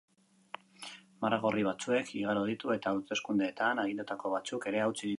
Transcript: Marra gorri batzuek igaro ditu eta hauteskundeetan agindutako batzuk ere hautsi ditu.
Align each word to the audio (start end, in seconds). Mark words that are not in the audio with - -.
Marra 1.25 1.39
gorri 1.43 1.65
batzuek 1.69 2.11
igaro 2.21 2.47
ditu 2.49 2.75
eta 2.79 2.95
hauteskundeetan 2.95 3.85
agindutako 3.87 4.37
batzuk 4.39 4.71
ere 4.75 4.87
hautsi 4.87 5.01
ditu. 5.03 5.09